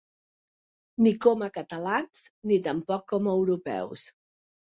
Ni 1.07 1.11
com 1.25 1.43
a 1.47 1.49
catalans 1.57 2.23
ni 2.53 2.59
tampoc 2.69 3.05
com 3.13 3.29
a 3.29 3.37
europeus. 3.37 4.09